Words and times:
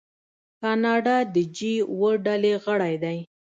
کاناډا 0.61 1.17
د 1.33 1.35
جي 1.55 1.73
اوه 1.91 2.11
ډلې 2.25 2.53
غړی 2.65 2.95
دی. 3.03 3.17